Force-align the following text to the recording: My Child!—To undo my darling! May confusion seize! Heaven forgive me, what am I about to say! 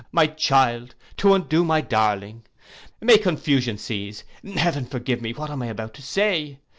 My 0.11 0.25
Child!—To 0.25 1.35
undo 1.35 1.63
my 1.63 1.79
darling! 1.79 2.41
May 3.01 3.19
confusion 3.19 3.77
seize! 3.77 4.23
Heaven 4.55 4.87
forgive 4.87 5.21
me, 5.21 5.31
what 5.31 5.51
am 5.51 5.61
I 5.61 5.67
about 5.67 5.93
to 5.93 6.01
say! 6.01 6.57